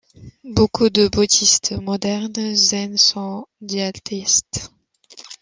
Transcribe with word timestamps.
Beaucoup 0.55 0.89
de 0.89 1.07
bouddhistes 1.09 1.73
modernes 1.73 2.55
zen 2.55 2.97
sont 2.97 3.45
dialethéistes. 3.61 4.71